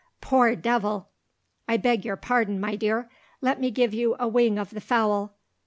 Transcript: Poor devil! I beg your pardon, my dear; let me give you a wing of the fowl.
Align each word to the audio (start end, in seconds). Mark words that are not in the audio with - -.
Poor 0.19 0.55
devil! 0.55 1.09
I 1.67 1.77
beg 1.77 2.03
your 2.03 2.15
pardon, 2.15 2.59
my 2.59 2.75
dear; 2.75 3.07
let 3.39 3.59
me 3.61 3.69
give 3.69 3.93
you 3.93 4.15
a 4.19 4.27
wing 4.27 4.57
of 4.57 4.71
the 4.71 4.81
fowl. 4.81 5.35